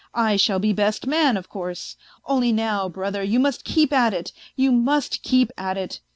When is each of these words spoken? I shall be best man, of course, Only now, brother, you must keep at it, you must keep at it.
I 0.15 0.35
shall 0.35 0.57
be 0.57 0.73
best 0.73 1.05
man, 1.05 1.37
of 1.37 1.47
course, 1.47 1.95
Only 2.25 2.51
now, 2.51 2.89
brother, 2.89 3.21
you 3.21 3.39
must 3.39 3.63
keep 3.63 3.93
at 3.93 4.15
it, 4.15 4.31
you 4.55 4.71
must 4.71 5.21
keep 5.21 5.51
at 5.59 5.77
it. 5.77 5.99